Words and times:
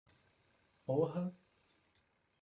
Porra! 0.85 1.31